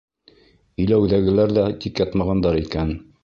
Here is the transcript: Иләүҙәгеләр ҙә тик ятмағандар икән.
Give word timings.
Иләүҙәгеләр 0.85 1.53
ҙә 1.59 1.67
тик 1.85 2.01
ятмағандар 2.05 2.61
икән. 2.65 2.97